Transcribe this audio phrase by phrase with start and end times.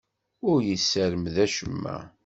[0.49, 1.97] Ur yessermed acemma.